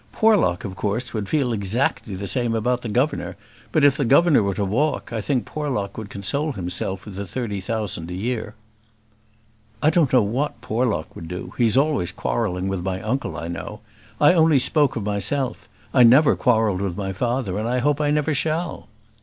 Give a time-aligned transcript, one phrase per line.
[0.11, 3.37] Porlock, of course, would feel exactly the same about the governor;
[3.71, 7.27] but if the governor were to walk, I think Porlock would console himself with the
[7.27, 8.55] thirty thousand a year."
[9.79, 13.81] "I don't know what Porlock would do; he's always quarrelling with my uncle, I know.
[14.19, 18.09] I only spoke of myself; I never quarrelled with my father, and I hope I
[18.09, 18.87] never shall."